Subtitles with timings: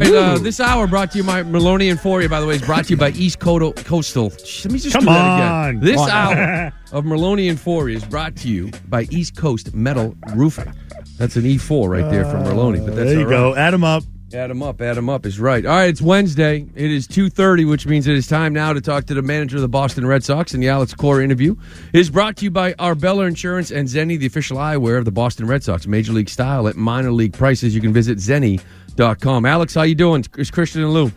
[0.00, 2.84] Uh, this hour brought to you by Merloni and Fauria, by the way, is brought
[2.84, 4.26] to you by East Codo- Coastal.
[4.28, 5.68] Let me just Come do that on.
[5.70, 5.80] again.
[5.84, 6.10] This Come on.
[6.10, 10.72] hour of Merloni and Fauria is brought to you by East Coast Metal Roofing.
[11.18, 13.50] That's an E4 right there from Merloni, but that's there you all go.
[13.54, 13.58] right.
[13.58, 14.04] Add them up.
[14.32, 14.80] Add them up.
[14.82, 15.64] Add them up is right.
[15.64, 16.66] All right, it's Wednesday.
[16.76, 19.62] It is 2.30, which means it is time now to talk to the manager of
[19.62, 21.56] the Boston Red Sox, and the Alex Cora interview
[21.94, 25.46] is brought to you by Arbella Insurance and Zenni, the official eyewear of the Boston
[25.46, 25.86] Red Sox.
[25.86, 27.74] Major league style at minor league prices.
[27.74, 28.64] You can visit zenni.com.
[29.00, 30.24] Alex, how you doing?
[30.36, 31.12] It's Christian and Lou.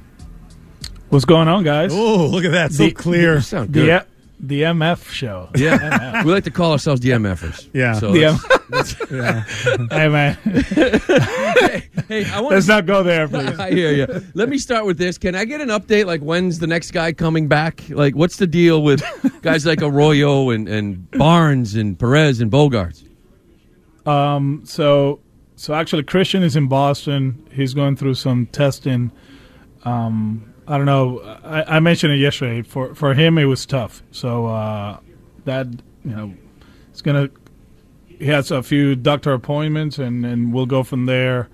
[1.09, 1.91] What's going on, guys?
[1.93, 2.71] Oh, look at that.
[2.71, 3.35] So The- clear.
[3.35, 3.87] You sound good.
[3.87, 4.05] The,
[4.47, 5.49] the MF show.
[5.55, 6.23] Yeah.
[6.25, 7.69] we like to call ourselves the MFers.
[7.73, 7.93] Yeah.
[7.93, 10.35] So The that's- M- hey, man.
[12.07, 13.59] hey, I want Let's not go there, please.
[13.59, 14.23] I hear you.
[14.33, 15.17] Let me start with this.
[15.17, 16.05] Can I get an update?
[16.05, 17.83] Like, when's the next guy coming back?
[17.89, 19.03] Like, what's the deal with
[19.41, 23.03] guys like Arroyo and, and Barnes and Perez and Bogaerts?
[24.07, 25.19] Um, so,
[25.61, 27.47] so actually, Christian is in Boston.
[27.51, 29.11] He's going through some testing.
[29.83, 31.19] Um, I don't know.
[31.43, 32.63] I, I mentioned it yesterday.
[32.63, 34.01] For for him, it was tough.
[34.09, 34.97] So uh,
[35.45, 35.67] that
[36.03, 36.33] you know,
[36.89, 37.29] it's gonna.
[38.07, 41.47] He has a few doctor appointments, and and we'll go from there.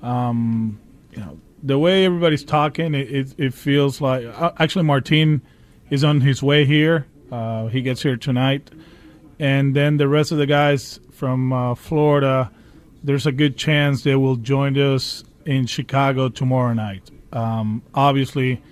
[0.00, 0.80] Um,
[1.10, 5.42] you know, the way everybody's talking, it it, it feels like uh, actually Martin
[5.90, 7.06] is on his way here.
[7.30, 8.70] Uh, he gets here tonight,
[9.38, 12.50] and then the rest of the guys from uh, Florida,
[13.04, 17.10] there's a good chance they will join us in Chicago tomorrow night.
[17.32, 18.62] Um, obviously,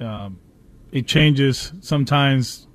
[0.00, 0.38] um,
[0.92, 2.66] it changes sometimes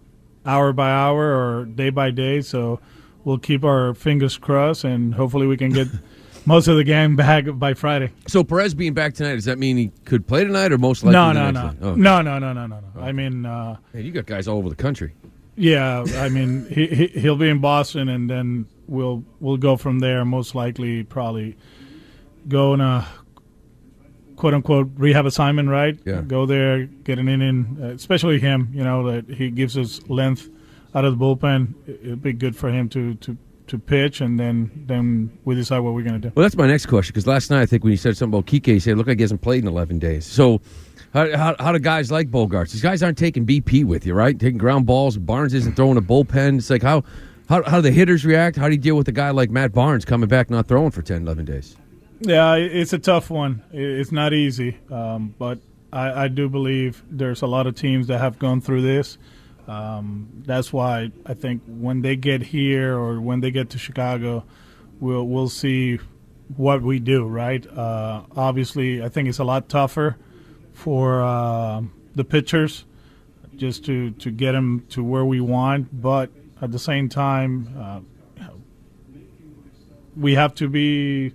[0.46, 2.80] hour by hour or day by day, so
[3.24, 5.88] we'll keep our fingers crossed and hopefully we can get
[6.46, 8.12] most of the gang back by Friday.
[8.28, 11.14] So Perez being back tonight, does that mean he could play tonight or most likely?
[11.14, 11.76] No, no, no?
[11.82, 11.96] Oh.
[11.96, 13.02] no, no, no, no, no, no.
[13.02, 15.14] I mean, uh, Man, you got guys all over the country.
[15.56, 20.00] yeah, I mean, he, he he'll be in Boston, and then we'll we'll go from
[20.00, 20.24] there.
[20.26, 21.58] Most likely, probably
[22.48, 23.08] go on a
[24.36, 25.98] quote unquote rehab assignment, right?
[26.06, 26.22] Yeah.
[26.22, 28.70] Go there, get an inning, uh, especially him.
[28.74, 30.50] You know that he gives us length
[30.94, 31.74] out of the bullpen.
[31.88, 33.38] It- It'll be good for him to to
[33.68, 36.32] to pitch, and then then we decide what we're gonna do.
[36.36, 38.48] Well, that's my next question because last night I think when you said something about
[38.48, 40.26] Kike, you said look looked like he hasn't played in 11 days.
[40.26, 40.60] So,
[41.14, 42.72] how, how, how do guys like Bogaerts?
[42.74, 44.38] These guys aren't taking BP with you, right?
[44.38, 45.18] Taking ground balls.
[45.18, 46.58] Barnes isn't throwing a bullpen.
[46.58, 47.04] It's like how
[47.52, 48.56] how how do the hitters react?
[48.56, 51.02] How do you deal with a guy like Matt Barnes coming back not throwing for
[51.02, 51.76] 10, 11 days?
[52.22, 53.62] Yeah, it's a tough one.
[53.74, 55.60] It's not easy, um, but
[55.92, 59.18] I, I do believe there's a lot of teams that have gone through this.
[59.68, 64.46] Um, that's why I think when they get here or when they get to Chicago,
[65.02, 66.00] we'll we'll see
[66.56, 67.26] what we do.
[67.26, 67.68] Right?
[67.68, 70.16] Uh, obviously, I think it's a lot tougher
[70.72, 71.82] for uh,
[72.16, 72.86] the pitchers
[73.58, 77.76] just to to get them to where we want, but at the same time.
[77.80, 78.00] Uh,
[80.16, 81.34] we have to be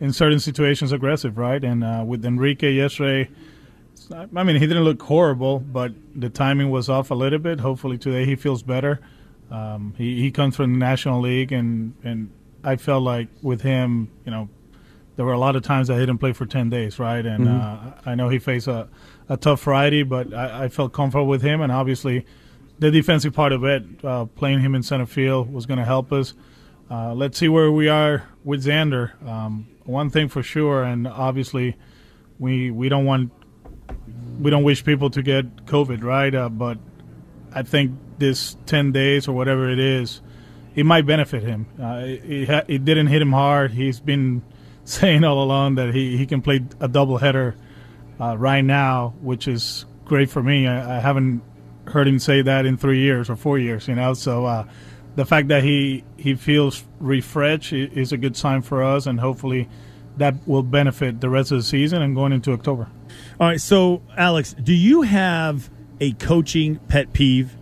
[0.00, 1.62] in certain situations aggressive, right?
[1.64, 3.30] And uh, with Enrique yesterday,
[4.10, 7.60] not- I mean, he didn't look horrible, but the timing was off a little bit.
[7.60, 9.00] Hopefully today he feels better.
[9.50, 12.30] Um, he he comes from the National League, and and
[12.62, 14.48] I felt like with him, you know,
[15.16, 17.24] there were a lot of times that he didn't play for ten days, right?
[17.24, 18.88] And uh, I know he faced a
[19.30, 22.26] a tough Friday, but I, I felt comfortable with him, and obviously.
[22.78, 26.12] The defensive part of it, uh, playing him in center field, was going to help
[26.12, 26.34] us.
[26.90, 29.20] Uh, let's see where we are with Xander.
[29.26, 31.76] Um, one thing for sure, and obviously,
[32.38, 33.32] we we don't want
[34.40, 36.34] we don't wish people to get COVID, right?
[36.34, 36.78] Uh, but
[37.52, 40.20] I think this ten days or whatever it is,
[40.74, 41.66] it might benefit him.
[41.80, 43.72] Uh, it, it, ha- it didn't hit him hard.
[43.72, 44.42] He's been
[44.84, 47.56] saying all along that he, he can play a doubleheader
[48.20, 50.66] uh, right now, which is great for me.
[50.66, 51.42] I, I haven't
[51.90, 53.88] heard him say that in three years or four years.
[53.88, 54.64] You know, so uh,
[55.16, 59.68] the fact that he he feels refreshed is a good sign for us, and hopefully
[60.16, 62.88] that will benefit the rest of the season and going into October.
[63.40, 65.70] All right, so Alex, do you have
[66.00, 67.54] a coaching pet peeve?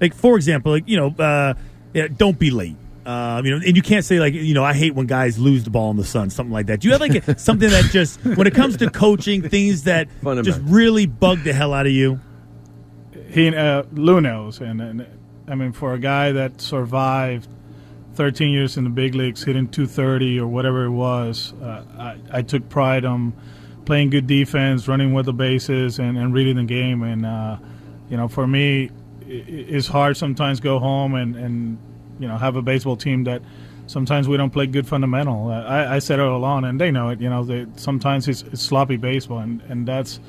[0.00, 1.54] Like, for example, like you know, uh,
[1.94, 2.76] yeah, don't be late.
[3.06, 5.62] Um, you know, and you can't say like, you know, I hate when guys lose
[5.62, 6.80] the ball in the sun, something like that.
[6.80, 10.08] Do you have like something that just, when it comes to coaching, things that
[10.42, 12.20] just really bug the hell out of you?
[13.36, 15.06] He, uh, Lou knows, and, and
[15.46, 17.46] I mean, for a guy that survived
[18.14, 22.40] 13 years in the big leagues, hitting 230 or whatever it was, uh, I, I,
[22.40, 23.34] took pride on
[23.84, 27.02] playing good defense, running with the bases, and, and reading the game.
[27.02, 27.58] And uh,
[28.08, 28.90] you know, for me,
[29.26, 31.78] it's hard sometimes go home and, and
[32.18, 33.42] you know have a baseball team that
[33.86, 35.50] sometimes we don't play good fundamental.
[35.50, 37.20] I, I said it all along, and they know it.
[37.20, 40.20] You know, they, sometimes it's, it's, sloppy baseball, and, and that's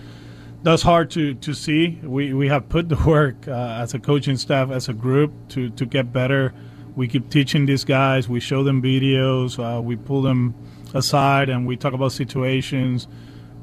[0.64, 2.00] that's hard to, to see.
[2.04, 3.52] We we have put the work uh,
[3.82, 6.54] as a coaching staff, as a group, to to get better.
[6.96, 8.28] We keep teaching these guys.
[8.28, 9.60] We show them videos.
[9.60, 10.56] Uh, we pull them
[10.94, 13.08] aside, and we talk about situations.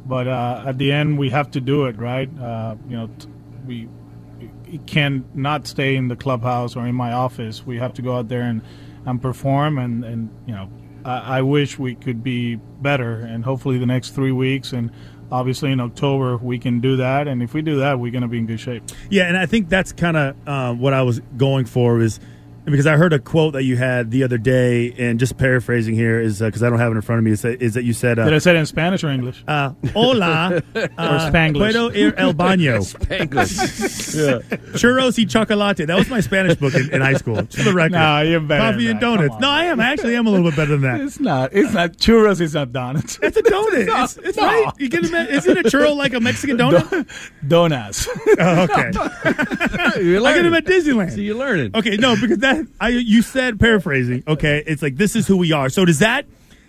[0.06, 2.28] But uh, at the end, we have to do it right.
[2.38, 3.28] Uh, you know, t-
[3.66, 3.88] we
[4.86, 7.64] can not stay in the clubhouse or in my office.
[7.64, 8.62] We have to go out there and,
[9.06, 9.78] and perform.
[9.78, 10.68] And, and you know,
[11.04, 13.20] I, I wish we could be better.
[13.20, 14.90] And hopefully, the next three weeks and
[15.34, 17.26] obviously in October we can do that.
[17.26, 18.84] And if we do that, we're going to be in good shape.
[19.10, 22.20] Yeah, and I think that's kind of uh, what I was going for is
[22.64, 26.20] because I heard a quote that you had the other day, and just paraphrasing here
[26.20, 27.32] is because uh, I don't have it in front of me.
[27.32, 28.18] Is that, is that you said?
[28.18, 29.44] Uh, Did I say it in Spanish or English?
[29.46, 31.72] Uh, hola, or uh, Spanglish?
[31.72, 32.80] Puedo ir el baño.
[32.84, 34.14] Spanglish.
[34.50, 34.56] yeah.
[34.72, 35.86] Churros y chocolate.
[35.86, 37.44] That was my Spanish book in, in high school.
[37.44, 37.92] To the record.
[37.92, 38.72] No, you're better.
[38.72, 39.36] Coffee and donuts.
[39.40, 39.80] No, I am.
[39.80, 41.00] I actually am a little bit better than that.
[41.00, 41.52] It's not.
[41.52, 41.92] It's not.
[41.92, 43.18] Churros is not donuts.
[43.22, 44.04] It's a donut.
[44.04, 44.44] it's, it's no.
[44.44, 44.72] right.
[44.78, 47.06] You get a, isn't a churro like a Mexican donut?
[47.46, 48.08] Donuts.
[48.38, 48.90] Oh, okay.
[48.94, 51.12] I get them at Disneyland.
[51.12, 51.72] So you're learning.
[51.74, 54.24] Okay, no, because that I you said paraphrasing.
[54.26, 55.68] Okay, it's like this is who we are.
[55.68, 56.26] So does that,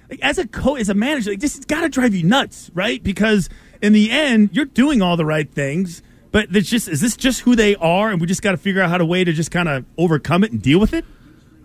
[0.09, 2.71] like, as a co as a manager, like this has got to drive you nuts,
[2.73, 3.01] right?
[3.03, 3.49] Because
[3.81, 6.01] in the end, you're doing all the right things,
[6.31, 8.81] but it's just is this just who they are, and we just got to figure
[8.81, 11.05] out how to way to just kind of overcome it and deal with it.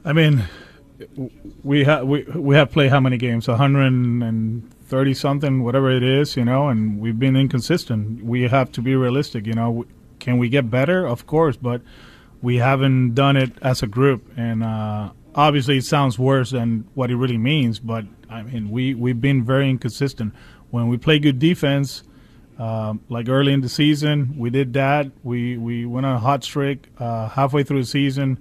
[0.04, 0.44] I mean,
[1.62, 3.46] we have we we have played how many games?
[3.46, 8.24] hundred and thirty something, whatever it is, you know, and we've been inconsistent.
[8.24, 9.86] We have to be realistic, you know.
[10.18, 11.06] Can we get better?
[11.06, 11.80] Of course, but
[12.42, 17.10] we haven't done it as a group, and uh, obviously it sounds worse than what
[17.10, 17.78] it really means.
[17.78, 20.34] But I mean, we we've been very inconsistent.
[20.70, 22.02] When we play good defense,
[22.58, 25.10] uh, like early in the season, we did that.
[25.22, 28.38] We we went on a hot streak uh, halfway through the season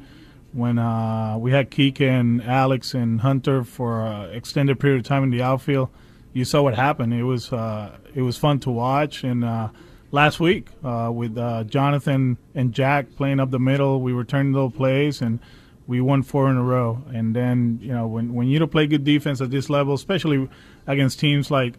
[0.52, 5.24] when uh, we had Kike and Alex and Hunter for an extended period of time
[5.24, 5.90] in the outfield.
[6.34, 7.14] You saw what happened.
[7.14, 9.70] It was uh, it was fun to watch and uh,
[10.12, 14.02] last week uh, with uh, Jonathan and Jack playing up the middle.
[14.02, 15.40] We were turning those plays and
[15.88, 17.04] we won four in a row.
[17.14, 20.50] And then you know when when you don't play good defense at this level, especially
[20.88, 21.76] against teams like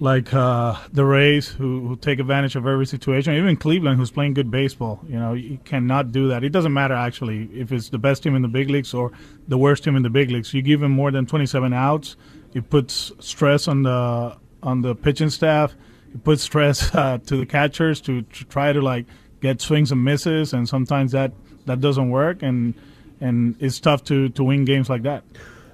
[0.00, 4.34] like uh, the Rays who, who take advantage of every situation, even Cleveland who's playing
[4.34, 5.00] good baseball.
[5.08, 6.44] You know you cannot do that.
[6.44, 9.12] It doesn't matter actually if it's the best team in the big leagues or
[9.48, 10.52] the worst team in the big leagues.
[10.52, 12.16] You give them more than 27 outs,
[12.54, 15.74] it puts stress on the on the pitching staff
[16.14, 19.06] it puts stress uh, to the catchers to, to, try to like
[19.40, 21.32] get swings and misses, and sometimes that
[21.66, 22.74] that doesn't work, and
[23.20, 25.24] and it's tough to to win games like that.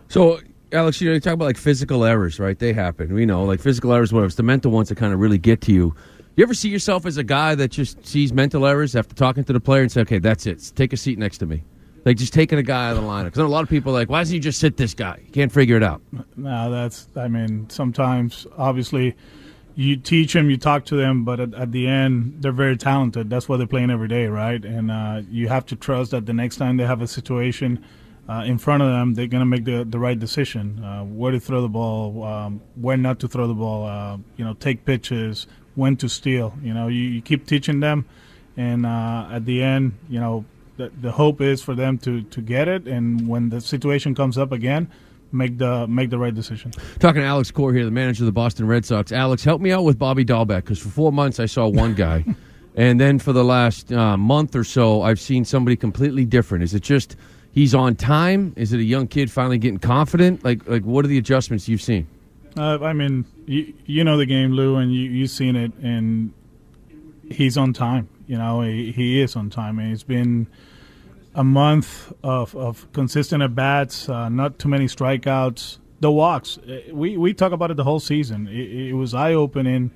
[0.09, 0.41] So.
[0.73, 2.57] Alex, you know, you talk about like physical errors, right?
[2.57, 3.13] They happen.
[3.13, 4.27] We know, like physical errors, whatever.
[4.27, 5.97] It's the mental ones that kind of really get to you.
[6.37, 9.53] You ever see yourself as a guy that just sees mental errors after talking to
[9.53, 10.73] the player and say, okay, that's it.
[10.77, 11.65] Take a seat next to me.
[12.05, 13.25] Like just taking a guy out of the lineup.
[13.25, 15.21] Because a lot of people are like, why doesn't he just sit this guy?
[15.27, 16.01] You can't figure it out.
[16.37, 19.17] No, that's, I mean, sometimes, obviously,
[19.81, 23.31] you teach them, you talk to them, but at, at, the end, they're very talented.
[23.31, 24.63] That's why they're playing every day, right?
[24.63, 27.83] And uh, you have to trust that the next time they have a situation
[28.29, 31.33] uh, in front of them, they're going to make the, the right decision uh, where
[31.33, 34.85] to throw the ball, um, when not to throw the ball, uh, you know, take
[34.85, 35.47] pitches,
[35.77, 36.53] when to steal.
[36.63, 38.05] You know, you, you keep teaching them,
[38.59, 40.45] and uh, at the end, you know,
[40.77, 42.87] the, the hope is for them to, to get it.
[42.87, 44.91] And when the situation comes up again,
[45.33, 46.73] make the make the right decision.
[46.99, 49.13] Talking to Alex Cora here, the manager of the Boston Red Sox.
[49.13, 52.25] Alex, help me out with Bobby Dalbec because for four months I saw one guy,
[52.75, 56.65] and then for the last uh, month or so I've seen somebody completely different.
[56.65, 57.17] Is it just
[57.53, 58.53] he's on time?
[58.57, 60.45] Is it a young kid finally getting confident?
[60.45, 62.07] Like like what are the adjustments you've seen?
[62.57, 66.33] Uh, I mean, you, you know the game, Lou, and you you've seen it, and
[67.31, 68.09] he's on time.
[68.27, 70.47] You know, he, he is on time, and he's been
[71.35, 75.79] a month of, of consistent at bats, uh, not too many strikeouts.
[76.01, 78.49] The walks, uh, we, we talk about it the whole season.
[78.49, 79.91] It, it was eye opening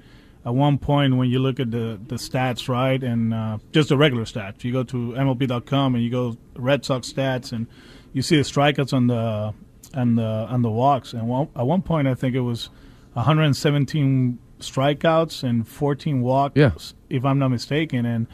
[0.45, 3.97] at one point when you look at the, the stats, right, and uh, just the
[3.97, 7.67] regular stats, you go to MLB.com and you go Red Sox stats, and
[8.13, 9.55] you see the strikeouts on the
[9.95, 11.15] and the on the walks.
[11.15, 12.69] And one, at one point, I think it was
[13.15, 16.73] 117 strikeouts and 14 walks, Yeah.
[17.09, 18.05] if I'm not mistaken.
[18.07, 18.27] And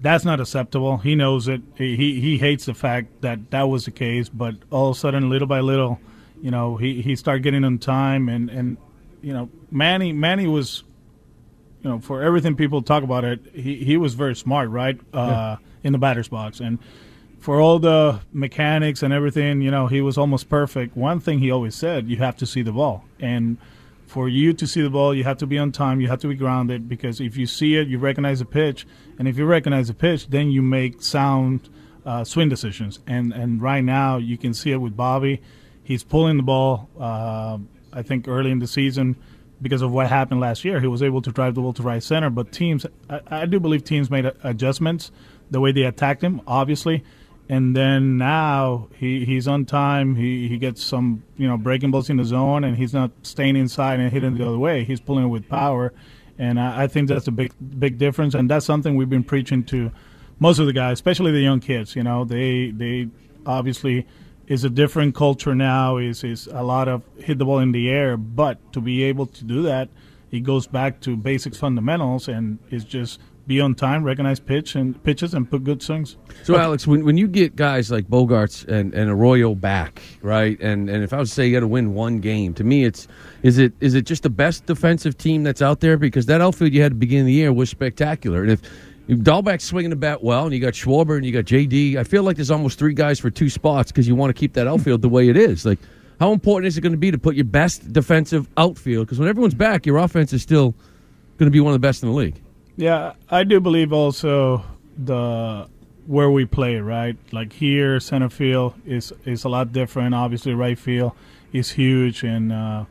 [0.00, 0.98] that's not acceptable.
[0.98, 1.62] He knows it.
[1.76, 4.28] He he he hates the fact that that was the case.
[4.28, 5.98] But all of a sudden, little by little,
[6.40, 8.76] you know, he he started getting on time, and and
[9.22, 10.84] you know, Manny Manny was,
[11.82, 15.56] you know, for everything people talk about it, he he was very smart, right, uh,
[15.82, 16.78] in the batter's box, and
[17.38, 20.96] for all the mechanics and everything, you know, he was almost perfect.
[20.96, 23.56] One thing he always said, you have to see the ball, and
[24.06, 26.00] for you to see the ball, you have to be on time.
[26.00, 28.86] You have to be grounded because if you see it, you recognize the pitch,
[29.18, 31.68] and if you recognize the pitch, then you make sound
[32.04, 33.00] uh, swing decisions.
[33.06, 35.42] And and right now, you can see it with Bobby.
[35.82, 36.88] He's pulling the ball.
[36.98, 37.58] Uh,
[37.92, 39.16] I think early in the season,
[39.62, 42.02] because of what happened last year, he was able to drive the ball to right
[42.02, 42.30] center.
[42.30, 45.10] But teams, I, I do believe teams made adjustments
[45.50, 47.04] the way they attacked him, obviously.
[47.48, 50.16] And then now he, he's on time.
[50.16, 53.56] He, he gets some you know breaking balls in the zone, and he's not staying
[53.56, 54.84] inside and hitting the other way.
[54.84, 55.92] He's pulling it with power,
[56.38, 58.34] and I, I think that's a big big difference.
[58.34, 59.92] And that's something we've been preaching to
[60.40, 61.94] most of the guys, especially the young kids.
[61.94, 63.08] You know, they they
[63.46, 64.06] obviously
[64.48, 65.98] is a different culture now.
[65.98, 69.26] is is a lot of hit the ball in the air, but to be able
[69.26, 69.88] to do that,
[70.30, 75.02] it goes back to basic fundamentals, and it's just be on time, recognize pitch and
[75.04, 76.16] pitches, and put good swings.
[76.42, 80.90] So, Alex, when, when you get guys like Bogaerts and, and Arroyo back, right, and,
[80.90, 83.06] and if I was to say you got to win one game, to me, it's
[83.42, 85.96] is it is it just the best defensive team that's out there?
[85.96, 88.62] Because that outfield you had at the beginning of the year was spectacular, and if
[89.08, 92.02] if Dalbec's swinging the bat well, and you got Schwarber and you got JD, I
[92.02, 94.66] feel like there's almost three guys for two spots because you want to keep that
[94.66, 95.64] outfield the way it is.
[95.64, 95.78] Like,
[96.18, 99.06] how important is it going to be to put your best defensive outfield?
[99.06, 100.74] Because when everyone's back, your offense is still
[101.38, 102.40] going to be one of the best in the league.
[102.76, 104.64] Yeah, I do believe also
[104.96, 105.66] the
[106.06, 107.16] where we play, right?
[107.32, 110.14] Like here, center field is is a lot different.
[110.14, 111.12] Obviously, right field
[111.52, 112.84] is huge, and uh,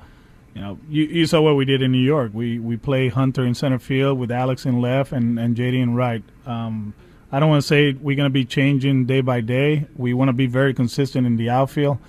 [0.55, 2.31] you know, you, you saw what we did in New York.
[2.33, 5.93] We we play Hunter in center field with Alex in left and and JD in
[5.93, 6.23] right.
[6.47, 6.95] Um,
[7.31, 9.87] I don't want to say we're going to be changing day by day.
[9.95, 11.99] We want to be very consistent in the outfield,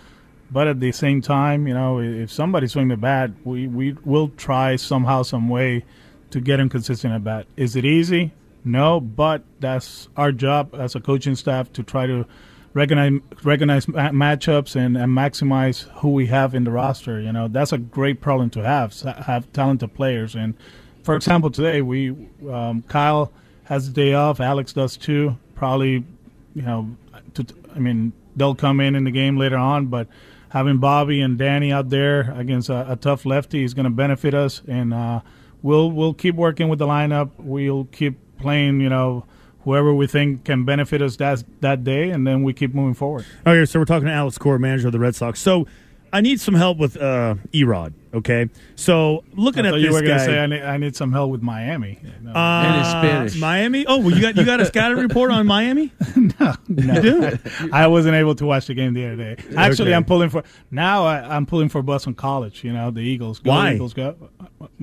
[0.51, 4.29] but at the same time, you know, if somebody swing the bat, we we will
[4.31, 5.85] try somehow, some way
[6.31, 7.47] to get him consistent at bat.
[7.57, 8.33] Is it easy?
[8.65, 12.27] No, but that's our job as a coaching staff to try to
[12.75, 17.21] recognize recognize ma- matchups and, and maximize who we have in the roster.
[17.21, 18.99] You know, that's a great problem to have.
[19.01, 20.55] Have talented players, and
[21.05, 22.11] for example, today we
[22.51, 23.33] um, Kyle
[23.65, 24.41] has a day off.
[24.41, 25.37] Alex does too.
[25.55, 26.05] Probably,
[26.55, 26.97] you know,
[27.35, 30.09] to, I mean, they'll come in in the game later on, but
[30.51, 34.35] having Bobby and Danny out there against a, a tough lefty is going to benefit
[34.35, 35.21] us, and uh,
[35.67, 37.31] we'll we'll keep working with the lineup.
[37.39, 39.25] We'll keep playing, you know,
[39.65, 43.25] whoever we think can benefit us that that day, and then we keep moving forward.
[43.47, 45.41] Okay, so we're talking to Alex Cora, manager of the Red Sox.
[45.41, 45.67] So
[46.13, 47.93] I need some help with uh, E-Rod.
[48.15, 50.97] Okay, so looking I at thought this you were guy, say I need, I need
[50.97, 52.01] some help with Miami.
[52.23, 52.31] No.
[52.33, 53.37] uh, And his Spanish.
[53.41, 53.85] Miami.
[53.87, 55.93] Oh, well, you got you got a scouting report on Miami?
[56.69, 57.33] no,
[57.73, 59.37] I wasn't able to watch the game the other day.
[59.57, 59.95] Actually, Okay.
[59.97, 61.05] I'm pulling for now.
[61.05, 62.65] I, I'm pulling for Boston College.
[62.65, 63.39] You know, the Eagles.
[63.41, 63.75] Go Why?
[63.75, 64.17] Eagles go.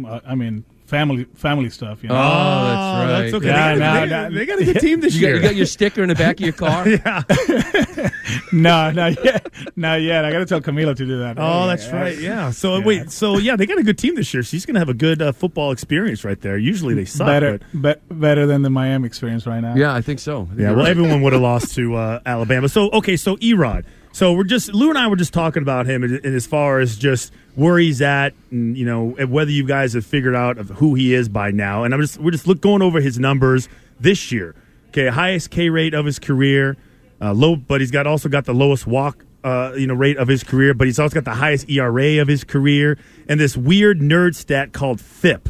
[0.05, 0.63] Uh, I mean,
[0.93, 2.03] family family stuff.
[2.03, 2.15] You know.
[2.15, 3.21] Oh, that's right.
[3.21, 3.47] That's okay.
[3.47, 4.39] Yeah, they, got, no, they, no.
[4.39, 5.35] they got a good team this You got, year.
[5.37, 6.87] you got your sticker in the back of your car.
[6.87, 7.23] yeah.
[8.51, 9.47] no, not yet.
[9.75, 10.23] Not yet.
[10.25, 11.37] I got to tell Camila to do that.
[11.39, 12.17] Oh, that's right.
[12.17, 12.51] Yeah.
[12.51, 13.09] So wait.
[13.11, 14.43] So yeah, they got a good team this year.
[14.43, 16.57] She's going to have a good uh, football experience right there.
[16.57, 17.25] Usually they suck.
[17.27, 19.75] better, but- be, better than the Miami experience right now.
[19.75, 20.43] Yeah, I think so.
[20.43, 20.89] I think Yeah, well, right.
[20.89, 22.69] everyone would have lost to uh, Alabama.
[22.69, 23.85] So, okay, so E-Rod.
[24.13, 26.79] So we're just Lou and I were just talking about him, and, and as far
[26.79, 30.69] as just where he's at, and you know whether you guys have figured out of
[30.69, 31.83] who he is by now.
[31.83, 33.67] And I'm just we're just look, going over his numbers
[33.99, 34.53] this year.
[34.89, 36.77] Okay, highest K rate of his career,
[37.19, 39.25] uh, low, but he's got also got the lowest walk.
[39.43, 42.29] Uh, you know, rate of his career, but he's also got the highest ERA of
[42.29, 45.49] his career, and this weird nerd stat called FIP.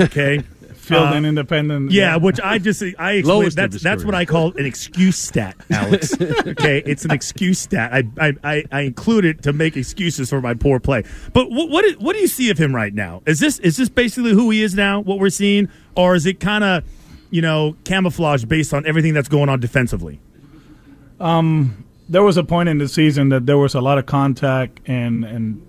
[0.00, 0.42] Okay,
[0.86, 1.90] Field Uh, and independent.
[1.90, 5.56] yeah, which I just I explain, Lowest that's that's what I call an excuse stat,
[5.70, 6.14] Alex.
[6.20, 7.92] okay, it's an excuse stat.
[7.92, 11.02] I, I I I include it to make excuses for my poor play.
[11.32, 13.22] But what what, is, what do you see of him right now?
[13.26, 15.00] Is this is this basically who he is now?
[15.00, 16.84] What we're seeing, or is it kind of
[17.30, 20.20] you know camouflage based on everything that's going on defensively?
[21.18, 24.80] Um, there was a point in the season that there was a lot of contact
[24.86, 25.62] and and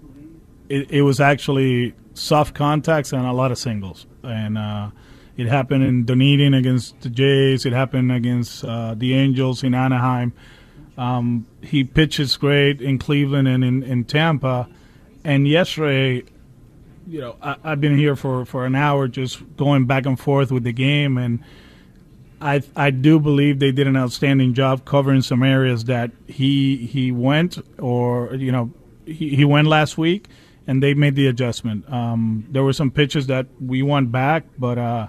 [0.70, 4.90] it, it was actually soft contacts and a lot of singles and uh,
[5.38, 7.65] it happened in Dunedin against the Jays.
[7.65, 10.34] It happened against uh, the Angels in Anaheim.
[10.98, 14.67] Um, he pitches great in Cleveland and in, in Tampa.
[15.24, 16.24] And yesterday
[17.08, 20.51] you know, I, I've been here for, for an hour just going back and forth
[20.51, 21.44] with the game, and
[22.41, 27.12] I I do believe they did an outstanding job covering some areas that he he
[27.12, 28.72] went or you know
[29.06, 30.27] he, he went last week,
[30.67, 31.91] and they made the adjustment.
[31.91, 35.08] Um, there were some pitches that we went back, but uh,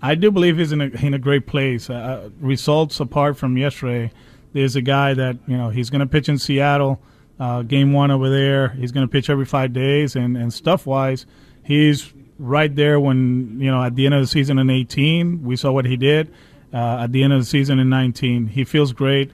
[0.00, 1.90] I do believe he's in a in a great place.
[1.90, 4.12] Uh, results apart from yesterday,
[4.52, 7.00] there's a guy that you know he's going to pitch in Seattle.
[7.40, 8.70] Uh, game one over there.
[8.70, 11.24] He's going to pitch every five days, and, and stuff wise,
[11.62, 12.98] he's right there.
[12.98, 15.96] When you know at the end of the season in 18, we saw what he
[15.96, 16.32] did.
[16.72, 19.30] Uh, at the end of the season in 19, he feels great.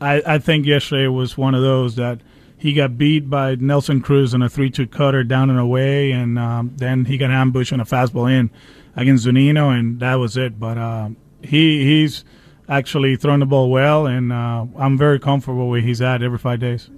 [0.00, 2.20] I, I think yesterday was one of those that
[2.60, 6.72] he got beat by Nelson Cruz in a 3-2 cutter down and away, and um,
[6.76, 8.50] then he got ambushed on a fastball in
[8.96, 10.60] against Zunino, and that was it.
[10.60, 11.08] But uh,
[11.42, 12.24] he he's
[12.68, 16.60] actually thrown the ball well, and uh, I'm very comfortable where he's at every five
[16.60, 16.90] days.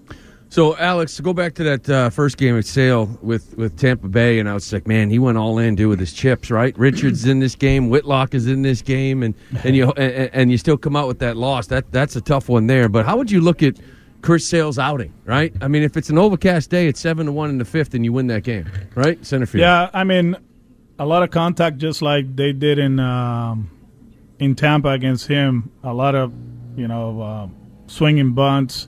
[0.49, 4.07] So, Alex, to go back to that uh, first game at Sale with, with Tampa
[4.09, 6.76] Bay, and I was like, man, he went all in, dude, with his chips, right?
[6.76, 10.59] Richards in this game, Whitlock is in this game, and and you and, and you
[10.59, 11.69] still come out with that loss.
[11.69, 12.90] That that's a tough one there.
[12.90, 13.76] But how would you look at
[14.23, 15.52] Chris Sale's outing, right?
[15.61, 18.05] I mean, if it's an overcast day, it's seven to one in the fifth, and
[18.05, 19.25] you win that game, right?
[19.26, 19.61] Center field.
[19.61, 20.37] Yeah, I mean,
[20.99, 23.71] a lot of contact, just like they did in um,
[24.38, 25.73] in Tampa against him.
[25.83, 26.33] A lot of
[26.76, 27.49] you know uh,
[27.88, 28.87] swinging bunts.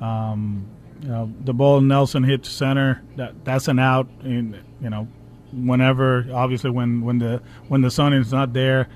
[0.00, 0.68] Um,
[1.00, 3.02] you know, the ball Nelson hit center.
[3.16, 4.08] That that's an out.
[4.24, 5.08] In you know,
[5.52, 8.88] whenever obviously when when the when the sun is not there,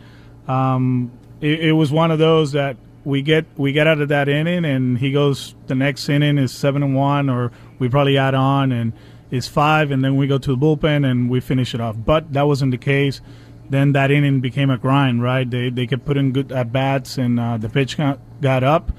[0.46, 1.10] um,
[1.40, 4.64] it, it was one of those that we get we get out of that inning
[4.64, 8.72] and he goes the next inning is seven and one or we probably add on
[8.72, 8.92] and
[9.30, 11.96] it's five and then we go to the bullpen and we finish it off.
[12.04, 13.20] But that wasn't the case.
[13.68, 15.48] Then that inning became a grind, right?
[15.48, 18.92] They they kept putting good at bats and uh, the pitch got, got up.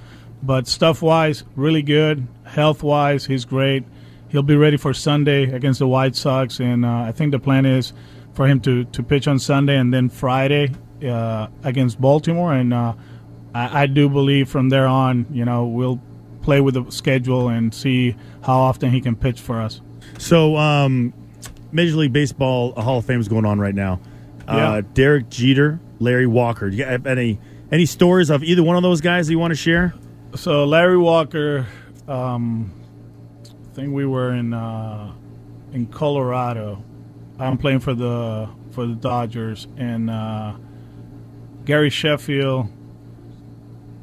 [0.43, 2.27] But stuff wise, really good.
[2.45, 3.83] Health wise, he's great.
[4.29, 7.65] He'll be ready for Sunday against the White Sox, and uh, I think the plan
[7.65, 7.93] is
[8.33, 10.71] for him to, to pitch on Sunday and then Friday
[11.05, 12.53] uh, against Baltimore.
[12.53, 12.93] And uh,
[13.53, 15.99] I, I do believe from there on, you know, we'll
[16.41, 19.81] play with the schedule and see how often he can pitch for us.
[20.17, 21.13] So, um,
[21.71, 23.99] Major League Baseball Hall of Fame is going on right now.
[24.47, 24.81] Uh, Yeah.
[24.93, 26.69] Derek Jeter, Larry Walker.
[26.69, 27.39] Do you have any
[27.71, 29.93] any stories of either one of those guys that you want to share?
[30.35, 31.67] So Larry Walker,
[32.07, 32.73] um,
[33.45, 35.13] I think we were in uh,
[35.71, 36.83] in Colorado.
[37.39, 40.53] I'm playing for the for the Dodgers, and uh,
[41.65, 42.67] Gary Sheffield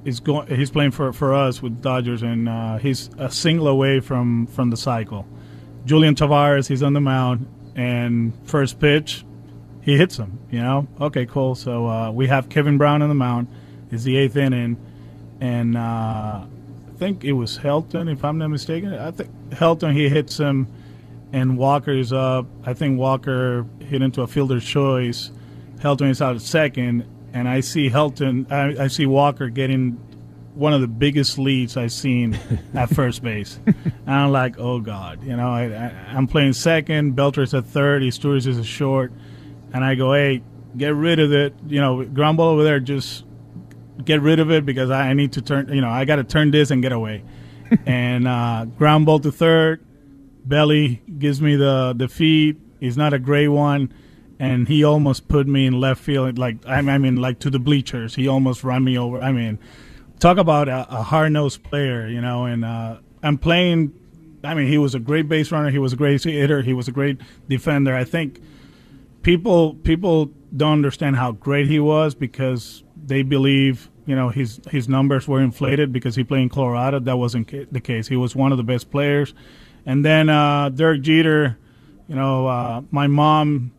[0.08, 0.48] is going.
[0.48, 4.70] He's playing for, for us with Dodgers, and uh, he's a single away from from
[4.70, 5.26] the cycle.
[5.84, 9.24] Julian Tavarez, he's on the mound, and first pitch,
[9.82, 10.38] he hits him.
[10.50, 11.54] You know, okay, cool.
[11.54, 13.48] So uh, we have Kevin Brown on the mound.
[13.90, 14.76] It's the eighth inning,
[15.40, 16.46] and uh, I
[16.96, 18.94] think it was Helton, if I'm not mistaken.
[18.94, 20.66] I think Helton he hits him,
[21.32, 22.46] and Walker is up.
[22.64, 25.30] I think Walker hit into a fielder's choice.
[25.78, 28.50] Helton is out at second, and I see Helton.
[28.50, 29.92] I, I see Walker getting
[30.54, 32.38] one of the biggest leads I've seen
[32.74, 33.60] at first base.
[33.64, 37.14] And I'm like, oh god, you know, I, I, I'm playing second.
[37.14, 38.02] Beltre's at third.
[38.12, 39.12] Stewart is a short,
[39.72, 40.42] and I go, hey,
[40.76, 41.54] get rid of it.
[41.66, 43.24] You know, ground ball over there, just
[44.04, 45.72] get rid of it because I, I need to turn.
[45.72, 47.24] You know, I got to turn this and get away.
[47.86, 49.84] and uh, ground ball to third.
[50.44, 52.60] Belly gives me the the feed.
[52.80, 53.92] He's not a great one,
[54.38, 56.38] and he almost put me in left field.
[56.38, 58.14] Like I mean, like to the bleachers.
[58.14, 59.20] He almost ran me over.
[59.20, 59.58] I mean,
[60.20, 62.44] talk about a, a hard nosed player, you know.
[62.44, 63.92] And uh, I'm playing.
[64.44, 65.70] I mean, he was a great base runner.
[65.70, 66.62] He was a great hitter.
[66.62, 67.94] He was a great defender.
[67.94, 68.40] I think
[69.22, 74.88] people people don't understand how great he was because they believe you know his his
[74.88, 77.00] numbers were inflated because he played in Colorado.
[77.00, 78.08] That wasn't the case.
[78.08, 79.34] He was one of the best players.
[79.84, 81.56] And then uh, Derek Jeter,
[82.08, 83.72] you know, uh, my mom,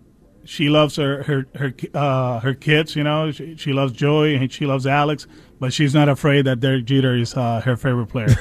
[0.49, 2.95] she loves her her her uh, her kids.
[2.95, 5.27] You know, she, she loves Joey and she loves Alex,
[5.59, 8.29] but she's not afraid that Derek Jeter is uh, her favorite player.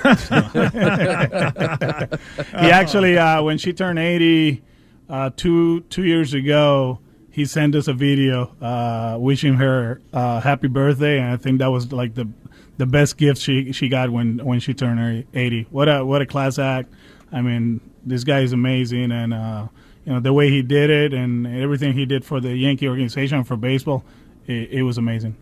[2.60, 4.62] He actually, uh, when she turned eighty,
[5.10, 6.98] uh, two two years ago,
[7.30, 11.70] he sent us a video uh, wishing her uh, happy birthday, and I think that
[11.70, 12.26] was like the
[12.78, 15.66] the best gift she she got when when she turned eighty.
[15.70, 16.90] What a what a class act!
[17.30, 19.34] I mean, this guy is amazing, and
[20.08, 23.44] you know the way he did it and everything he did for the Yankee organization
[23.44, 24.02] for baseball,
[24.46, 25.36] it, it was amazing.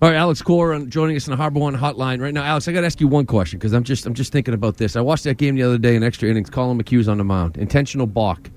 [0.00, 2.44] All right, Alex Cora joining us in the Harbor One hotline right now.
[2.44, 4.76] Alex, I got to ask you one question because I'm just I'm just thinking about
[4.76, 4.94] this.
[4.94, 6.48] I watched that game the other day in extra innings.
[6.48, 8.52] Collin McHugh's on the mound, intentional balk,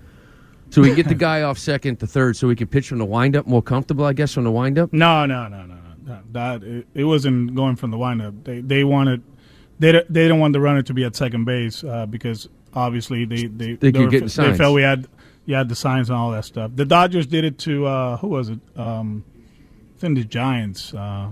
[0.70, 3.06] so we get the guy off second to third, so we can pitch from the
[3.06, 4.94] windup more comfortable, I guess, from the windup.
[4.94, 5.76] No, no, no, no,
[6.06, 6.20] no.
[6.34, 8.44] That it, it wasn't going from the windup.
[8.44, 9.24] They they wanted
[9.80, 13.46] they they don't want the runner to be at second base uh, because obviously they
[13.48, 15.08] they They could were- they felt we had
[15.46, 16.72] you had the signs and all that stuff.
[16.76, 18.60] The Dodgers did it to uh, who was it?
[18.76, 19.24] Um,
[19.98, 20.94] I think the Giants.
[20.94, 21.32] Uh,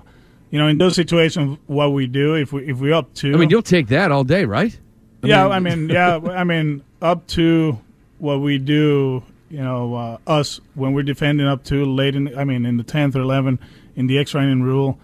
[0.50, 3.34] you know, in those situations, what we do if we if we up two.
[3.34, 4.78] I mean, you'll take that all day, right?
[5.24, 7.80] I yeah, mean- I mean, yeah, I mean, up to
[8.18, 12.44] what we do, you know, uh, us when we're defending up to late in, I
[12.44, 13.62] mean, in the tenth or eleventh
[13.96, 15.00] in the extra inning rule.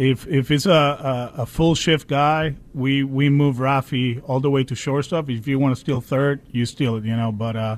[0.00, 4.48] If if it's a, a, a full shift guy, we we move Rafi all the
[4.48, 5.28] way to shortstop.
[5.28, 7.32] If you want to steal third, you steal it, you know.
[7.32, 7.76] But uh,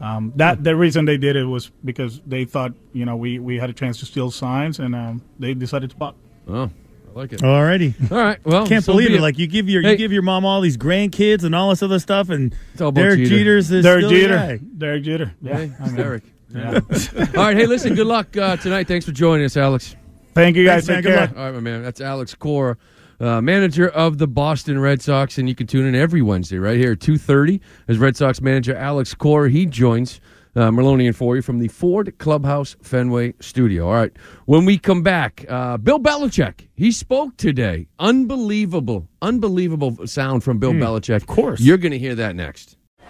[0.00, 3.58] um, that the reason they did it was because they thought you know we, we
[3.60, 6.16] had a chance to steal signs, and um, they decided to pop.
[6.48, 6.68] Oh, I
[7.14, 7.40] like it.
[7.42, 8.10] Alrighty.
[8.10, 8.44] All right.
[8.44, 9.20] Well, Can't so believe be it.
[9.20, 9.92] Like you give your Hey.
[9.92, 13.24] you give your mom all these grandkids and all this other stuff, and Derek Jeter.
[13.28, 14.56] Jeter's is Derek still the Jeter, guy.
[14.78, 16.24] Derek Jeter, yeah, Hey, I mean, Derek.
[16.52, 16.80] yeah.
[17.36, 17.56] All right.
[17.56, 17.94] Hey, listen.
[17.94, 18.88] Good luck uh, tonight.
[18.88, 19.94] Thanks for joining us, Alex.
[20.34, 20.86] Thank you guys.
[20.86, 21.28] Thanks, Take man.
[21.28, 21.38] care.
[21.38, 21.82] All right, my man.
[21.82, 22.76] That's Alex Cora,
[23.20, 26.78] uh, manager of the Boston Red Sox, and you can tune in every Wednesday right
[26.78, 29.50] here at two thirty as Red Sox manager Alex Cora.
[29.50, 30.20] He joins
[30.56, 33.86] uh, Merloni and Fauria from the Ford Clubhouse Fenway Studio.
[33.88, 34.12] All right.
[34.46, 36.68] When we come back, uh, Bill Belichick.
[36.74, 37.88] He spoke today.
[37.98, 41.16] Unbelievable, unbelievable sound from Bill Belichick.
[41.16, 41.60] Of course.
[41.60, 42.76] you're going to hear that next.